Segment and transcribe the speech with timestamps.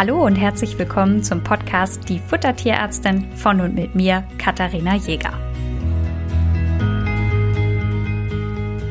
[0.00, 5.49] Hallo und herzlich willkommen zum Podcast Die Futtertierärztin von und mit mir, Katharina Jäger.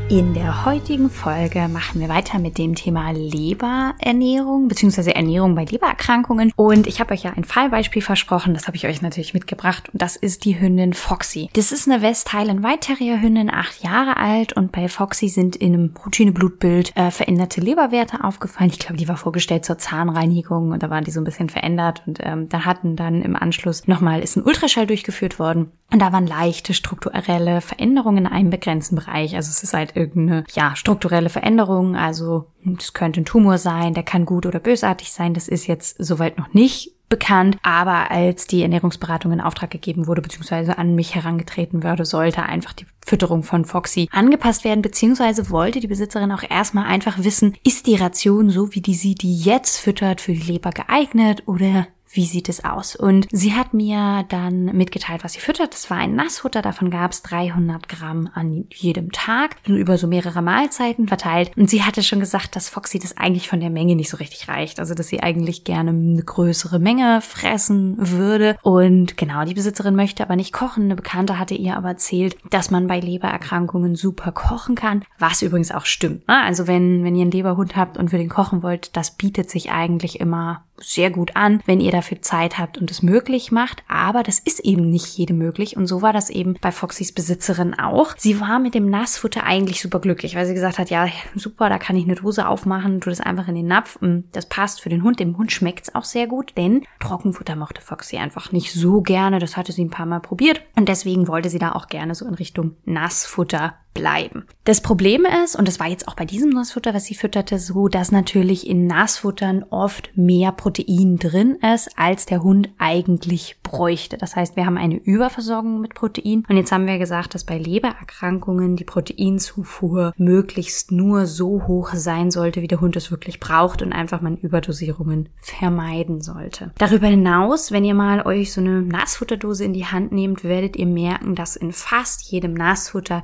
[0.10, 5.12] In der heutigen Folge machen wir weiter mit dem Thema Leberernährung bzw.
[5.12, 6.52] Ernährung bei Lebererkrankungen.
[6.56, 9.88] Und ich habe euch ja ein Fallbeispiel versprochen, das habe ich euch natürlich mitgebracht.
[9.94, 11.52] Und das ist die Hündin Foxy.
[11.54, 14.54] Das ist eine West Highland White Terrier Hündin, acht Jahre alt.
[14.54, 18.72] Und bei Foxy sind in einem Routineblutbild äh, veränderte Leberwerte aufgefallen.
[18.72, 22.02] Ich glaube, die war vorgestellt zur Zahnreinigung und da waren die so ein bisschen verändert.
[22.08, 25.72] Und ähm, da hatten dann im Anschluss nochmal ist ein Ultraschall durchgeführt worden.
[25.92, 29.36] Und da waren leichte strukturelle Veränderungen in einem begrenzten Bereich.
[29.36, 31.96] Also es ist halt irgendeine, ja, strukturelle Veränderung.
[31.96, 32.46] Also
[32.78, 35.34] es könnte ein Tumor sein, der kann gut oder bösartig sein.
[35.34, 37.58] Das ist jetzt soweit noch nicht bekannt.
[37.64, 42.74] Aber als die Ernährungsberatung in Auftrag gegeben wurde, beziehungsweise an mich herangetreten würde, sollte einfach
[42.74, 47.88] die Fütterung von Foxy angepasst werden, beziehungsweise wollte die Besitzerin auch erstmal einfach wissen, ist
[47.88, 52.26] die Ration so, wie die sie die jetzt füttert, für die Leber geeignet oder wie
[52.26, 52.96] sieht es aus?
[52.96, 55.74] Und sie hat mir dann mitgeteilt, was sie füttert.
[55.74, 60.42] Das war ein Nassfutter, davon gab es 300 Gramm an jedem Tag, über so mehrere
[60.42, 61.52] Mahlzeiten verteilt.
[61.56, 64.48] Und sie hatte schon gesagt, dass Foxy das eigentlich von der Menge nicht so richtig
[64.48, 64.80] reicht.
[64.80, 68.58] Also, dass sie eigentlich gerne eine größere Menge fressen würde.
[68.64, 70.86] Und genau, die Besitzerin möchte aber nicht kochen.
[70.86, 75.72] Eine Bekannte hatte ihr aber erzählt, dass man bei Lebererkrankungen super kochen kann, was übrigens
[75.72, 76.28] auch stimmt.
[76.28, 76.42] Ne?
[76.44, 79.72] Also, wenn, wenn ihr einen Leberhund habt und für den kochen wollt, das bietet sich
[79.72, 83.84] eigentlich immer sehr gut an, wenn ihr dafür Zeit habt und es möglich macht.
[83.88, 85.78] Aber das ist eben nicht jedem möglich.
[85.78, 88.16] Und so war das eben bei Foxys Besitzerin auch.
[88.18, 91.78] Sie war mit dem Nassfutter eigentlich super glücklich, weil sie gesagt hat, ja, super, da
[91.78, 94.00] kann ich eine Dose aufmachen, tu das einfach in den Napf.
[94.32, 95.20] Das passt für den Hund.
[95.20, 99.40] Dem Hund schmeckt's auch sehr gut, denn Trockenfutter mochte Foxy einfach nicht so gerne.
[99.40, 100.62] Das hatte sie ein paar Mal probiert.
[100.76, 104.46] Und deswegen wollte sie da auch gerne so in Richtung Nassfutter bleiben.
[104.64, 107.88] Das Problem ist, und das war jetzt auch bei diesem Nassfutter, was sie fütterte, so,
[107.88, 114.18] dass natürlich in Nassfuttern oft mehr Protein drin ist, als der Hund eigentlich bräuchte.
[114.18, 116.44] Das heißt, wir haben eine Überversorgung mit Protein.
[116.48, 122.32] Und jetzt haben wir gesagt, dass bei Lebererkrankungen die Proteinzufuhr möglichst nur so hoch sein
[122.32, 126.72] sollte, wie der Hund es wirklich braucht und einfach man Überdosierungen vermeiden sollte.
[126.78, 130.86] Darüber hinaus, wenn ihr mal euch so eine Nassfutterdose in die Hand nehmt, werdet ihr
[130.86, 133.24] merken, dass in fast jedem Nassfutter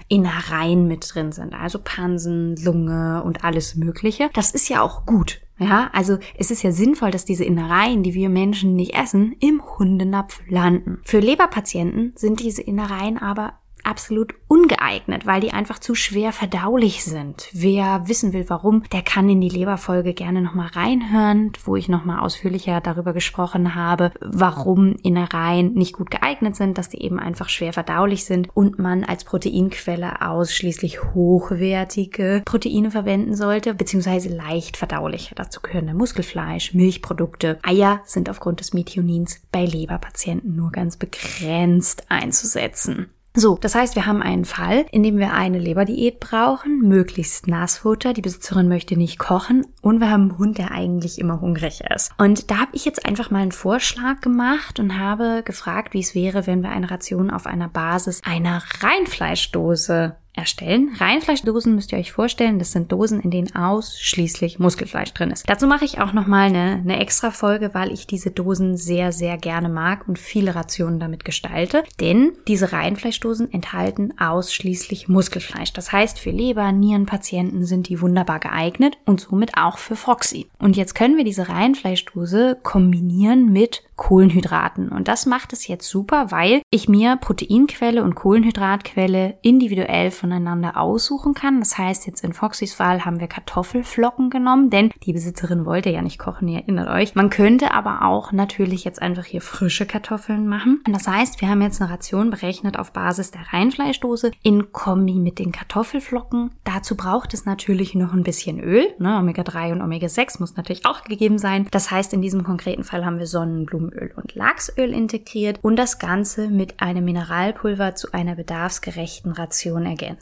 [0.56, 1.54] Innereien mit drin sind.
[1.54, 4.30] Also Pansen, Lunge und alles Mögliche.
[4.34, 5.42] Das ist ja auch gut.
[5.58, 9.62] Ja, also es ist ja sinnvoll, dass diese Innereien, die wir Menschen nicht essen, im
[9.78, 11.00] Hundenapf landen.
[11.06, 13.54] Für Leberpatienten sind diese Innereien aber
[13.86, 17.48] absolut ungeeignet, weil die einfach zu schwer verdaulich sind.
[17.54, 22.20] Wer wissen will, warum, der kann in die Leberfolge gerne nochmal reinhören, wo ich nochmal
[22.20, 27.74] ausführlicher darüber gesprochen habe, warum Innereien nicht gut geeignet sind, dass die eben einfach schwer
[27.74, 35.32] verdaulich sind und man als Proteinquelle ausschließlich hochwertige Proteine verwenden sollte, beziehungsweise leicht verdaulich.
[35.36, 43.10] Dazu gehören Muskelfleisch, Milchprodukte, Eier sind aufgrund des Methionins bei Leberpatienten nur ganz begrenzt einzusetzen.
[43.38, 48.14] So, das heißt, wir haben einen Fall, in dem wir eine Leberdiät brauchen, möglichst Nassfutter,
[48.14, 52.14] die Besitzerin möchte nicht kochen und wir haben einen Hund, der eigentlich immer hungrig ist.
[52.18, 56.16] Und da habe ich jetzt einfach mal einen Vorschlag gemacht und habe gefragt, wie es
[56.16, 60.92] wäre, wenn wir eine Ration auf einer Basis einer Reinfleischdose erstellen.
[60.98, 65.50] Reinfleischdosen müsst ihr euch vorstellen, das sind Dosen, in denen ausschließlich Muskelfleisch drin ist.
[65.50, 69.38] Dazu mache ich auch nochmal eine, eine extra Folge, weil ich diese Dosen sehr, sehr
[69.38, 71.84] gerne mag und viele Rationen damit gestalte.
[72.00, 75.74] Denn diese Reinfleischdosen enthalten ausschließlich Muskelfleisch.
[75.74, 80.48] Das heißt, für Leber, Nierenpatienten sind die wunderbar geeignet und somit auch für Foxy.
[80.60, 84.90] Und jetzt können wir diese Reinfleischdose kombinieren mit Kohlenhydraten.
[84.90, 91.34] Und das macht es jetzt super, weil ich mir Proteinquelle und Kohlenhydratquelle individuell voneinander aussuchen
[91.34, 91.60] kann.
[91.60, 96.02] Das heißt, jetzt in Foxys Fall haben wir Kartoffelflocken genommen, denn die Besitzerin wollte ja
[96.02, 97.16] nicht kochen, ihr erinnert euch.
[97.16, 100.82] Man könnte aber auch natürlich jetzt einfach hier frische Kartoffeln machen.
[100.86, 105.14] Und das heißt, wir haben jetzt eine Ration berechnet auf Basis der Reinfleischdose in Kombi
[105.14, 106.52] mit den Kartoffelflocken.
[106.64, 108.88] Dazu braucht es natürlich noch ein bisschen Öl.
[109.00, 109.18] Ne?
[109.18, 111.68] Omega-3 und Omega-6 muss natürlich auch gegeben sein.
[111.72, 116.00] Das heißt, in diesem konkreten Fall haben wir Sonnenblumen Olivenöl und Lachsöl integriert und das
[116.00, 120.15] Ganze mit einem Mineralpulver zu einer bedarfsgerechten Ration ergänzt.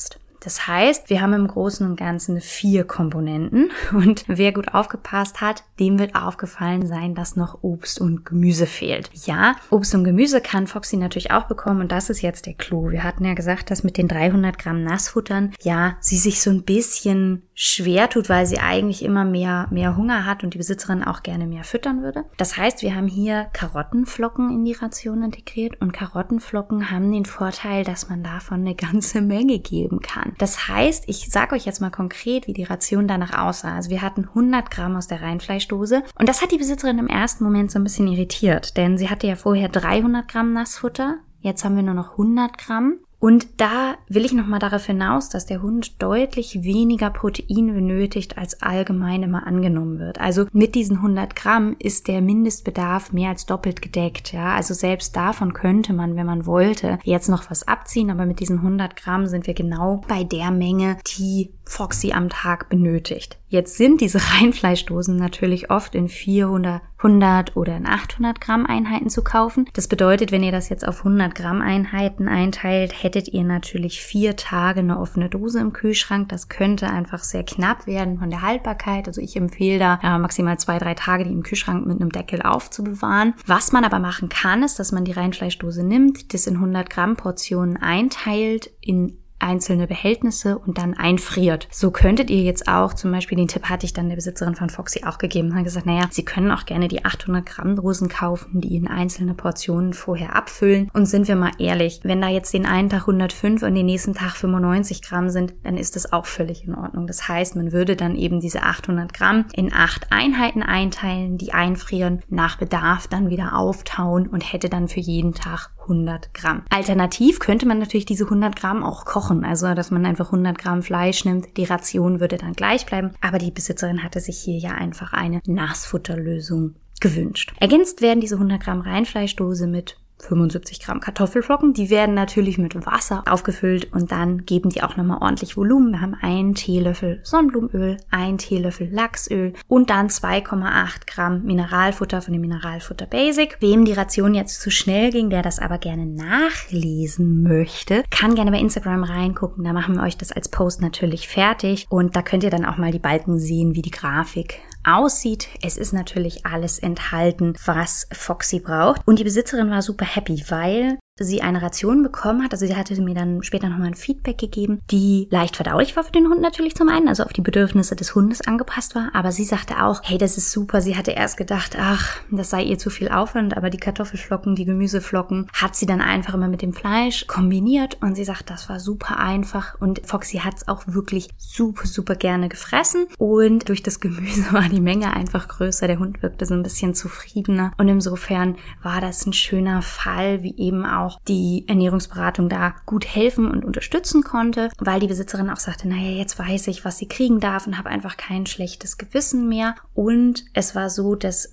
[0.44, 5.64] Das heißt, wir haben im Großen und Ganzen vier Komponenten und wer gut aufgepasst hat,
[5.80, 9.10] dem wird aufgefallen sein, dass noch Obst und Gemüse fehlt.
[9.26, 12.92] Ja, Obst und Gemüse kann Foxy natürlich auch bekommen und das ist jetzt der Clou.
[12.92, 16.64] Wir hatten ja gesagt, dass mit den 300 Gramm Nassfuttern, ja, sie sich so ein
[16.64, 21.24] bisschen schwer tut, weil sie eigentlich immer mehr, mehr Hunger hat und die Besitzerin auch
[21.24, 22.26] gerne mehr füttern würde.
[22.38, 27.84] Das heißt, wir haben hier Karottenflocken in die Ration integriert und Karottenflocken haben den Vorteil,
[27.84, 30.34] dass man davon eine ganze Menge geben kann.
[30.38, 33.76] Das heißt, ich sage euch jetzt mal konkret, wie die Ration danach aussah.
[33.76, 37.44] Also wir hatten 100 Gramm aus der Reinfleischdose und das hat die Besitzerin im ersten
[37.44, 41.76] Moment so ein bisschen irritiert, denn sie hatte ja vorher 300 Gramm Nassfutter Jetzt haben
[41.76, 43.00] wir nur noch 100 Gramm.
[43.24, 48.62] Und da will ich nochmal darauf hinaus, dass der Hund deutlich weniger Protein benötigt, als
[48.62, 50.20] allgemein immer angenommen wird.
[50.20, 54.34] Also mit diesen 100 Gramm ist der Mindestbedarf mehr als doppelt gedeckt.
[54.34, 58.12] Ja, also selbst davon könnte man, wenn man wollte, jetzt noch was abziehen.
[58.12, 62.70] Aber mit diesen 100 Gramm sind wir genau bei der Menge, die Foxy am Tag
[62.70, 63.38] benötigt.
[63.48, 69.24] Jetzt sind diese Reinfleischdosen natürlich oft in 400, 100 oder in 800 Gramm Einheiten zu
[69.24, 69.70] kaufen.
[69.74, 74.36] Das bedeutet, wenn ihr das jetzt auf 100 Gramm Einheiten einteilt, hättet ihr natürlich vier
[74.36, 76.30] Tage eine offene Dose im Kühlschrank.
[76.30, 79.08] Das könnte einfach sehr knapp werden von der Haltbarkeit.
[79.08, 82.42] Also ich empfehle da ja, maximal zwei, drei Tage, die im Kühlschrank mit einem Deckel
[82.42, 83.34] aufzubewahren.
[83.46, 87.16] Was man aber machen kann, ist, dass man die Reinfleischdose nimmt, das in 100 Gramm
[87.16, 91.68] Portionen einteilt in einzelne Behältnisse und dann einfriert.
[91.72, 94.70] So könntet ihr jetzt auch, zum Beispiel den Tipp hatte ich dann der Besitzerin von
[94.70, 98.62] Foxy auch gegeben, hat gesagt, naja, Sie können auch gerne die 800 Gramm Dosen kaufen,
[98.62, 100.90] die in einzelne Portionen vorher abfüllen.
[100.94, 104.14] Und sind wir mal ehrlich, wenn da jetzt den einen Tag 105 und den nächsten
[104.14, 107.08] Tag 95 Gramm sind, dann ist das auch völlig in Ordnung.
[107.08, 112.22] Das heißt, man würde dann eben diese 800 Gramm in acht Einheiten einteilen, die einfrieren,
[112.30, 116.64] nach Bedarf dann wieder auftauen und hätte dann für jeden Tag 100 Gramm.
[116.70, 120.84] Alternativ könnte man natürlich diese 100 Gramm auch kochen, also dass man einfach 100 Gramm
[120.84, 121.58] Fleisch nimmt.
[121.58, 125.42] Die Ration würde dann gleich bleiben, aber die Besitzerin hatte sich hier ja einfach eine
[125.46, 127.54] Nassfutterlösung gewünscht.
[127.60, 131.74] Ergänzt werden diese 100 Gramm Reinfleischdose mit 75 Gramm Kartoffelflocken.
[131.74, 135.92] Die werden natürlich mit Wasser aufgefüllt und dann geben die auch nochmal ordentlich Volumen.
[135.92, 142.42] Wir haben einen Teelöffel Sonnenblumenöl, einen Teelöffel Lachsöl und dann 2,8 Gramm Mineralfutter von dem
[142.42, 143.58] Mineralfutter Basic.
[143.60, 148.52] Wem die Ration jetzt zu schnell ging, der das aber gerne nachlesen möchte, kann gerne
[148.52, 149.64] bei Instagram reingucken.
[149.64, 152.78] Da machen wir euch das als Post natürlich fertig und da könnt ihr dann auch
[152.78, 155.48] mal die Balken sehen, wie die Grafik aussieht.
[155.62, 159.02] Es ist natürlich alles enthalten, was Foxy braucht.
[159.06, 162.54] Und die Besitzerin war super happy, weil sie eine Ration bekommen hat.
[162.54, 166.12] Also sie hatte mir dann später nochmal ein Feedback gegeben, die leicht verdaulich war für
[166.12, 169.12] den Hund natürlich zum einen, also auf die Bedürfnisse des Hundes angepasst war.
[169.14, 170.82] Aber sie sagte auch, hey, das ist super.
[170.82, 174.66] Sie hatte erst gedacht, ach, das sei ihr zu viel Aufwand, aber die Kartoffelflocken, die
[174.66, 178.80] Gemüseflocken hat sie dann einfach immer mit dem Fleisch kombiniert und sie sagt, das war
[178.80, 184.00] super einfach und Foxy hat es auch wirklich super, super gerne gefressen und durch das
[184.00, 185.88] Gemüse war die Menge einfach größer.
[185.88, 190.58] Der Hund wirkte so ein bisschen zufriedener und insofern war das ein schöner Fall, wie
[190.58, 195.58] eben auch auch die Ernährungsberatung da gut helfen und unterstützen konnte, weil die Besitzerin auch
[195.58, 199.48] sagte, naja, jetzt weiß ich, was sie kriegen darf und habe einfach kein schlechtes Gewissen
[199.48, 199.76] mehr.
[199.94, 201.52] Und es war so, dass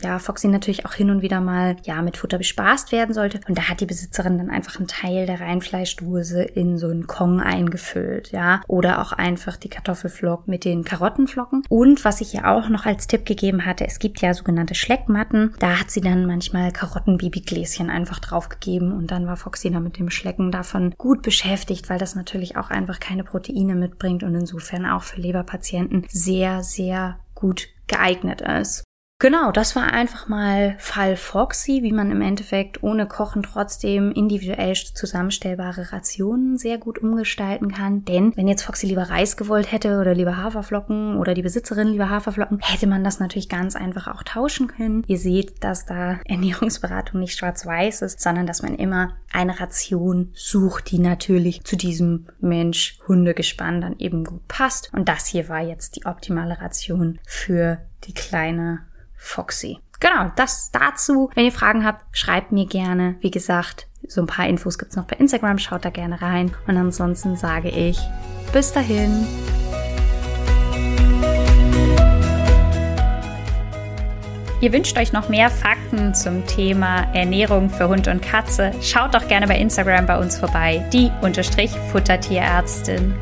[0.00, 3.40] ja, Foxy natürlich auch hin und wieder mal, ja, mit Futter bespaßt werden sollte.
[3.48, 7.40] Und da hat die Besitzerin dann einfach einen Teil der Reinfleischdose in so einen Kong
[7.40, 8.62] eingefüllt, ja.
[8.68, 11.64] Oder auch einfach die Kartoffelflocken mit den Karottenflocken.
[11.68, 15.54] Und was ich ja auch noch als Tipp gegeben hatte, es gibt ja sogenannte Schleckmatten.
[15.58, 20.10] Da hat sie dann manchmal Karottenbibigläschen einfach draufgegeben und dann war Foxy dann mit dem
[20.10, 25.02] Schlecken davon gut beschäftigt, weil das natürlich auch einfach keine Proteine mitbringt und insofern auch
[25.02, 28.84] für Leberpatienten sehr, sehr gut geeignet ist.
[29.22, 34.74] Genau, das war einfach mal Fall Foxy, wie man im Endeffekt ohne Kochen trotzdem individuell
[34.74, 38.04] zusammenstellbare Rationen sehr gut umgestalten kann.
[38.04, 42.10] Denn wenn jetzt Foxy lieber Reis gewollt hätte oder lieber Haferflocken oder die Besitzerin lieber
[42.10, 45.04] Haferflocken, hätte man das natürlich ganz einfach auch tauschen können.
[45.06, 50.90] Ihr seht, dass da Ernährungsberatung nicht schwarz-weiß ist, sondern dass man immer eine Ration sucht,
[50.90, 54.92] die natürlich zu diesem Mensch-Hunde-Gespann dann eben gut passt.
[54.92, 58.80] Und das hier war jetzt die optimale Ration für die kleine
[59.22, 59.78] Foxy.
[60.00, 61.30] Genau, das dazu.
[61.34, 63.14] Wenn ihr Fragen habt, schreibt mir gerne.
[63.20, 66.54] Wie gesagt, so ein paar Infos gibt's noch bei Instagram, schaut da gerne rein.
[66.66, 67.98] Und ansonsten sage ich,
[68.52, 69.26] bis dahin.
[74.60, 78.72] Ihr wünscht euch noch mehr Fakten zum Thema Ernährung für Hund und Katze?
[78.80, 83.14] Schaut doch gerne bei Instagram bei uns vorbei, die Unterstrich Futtertierärztin.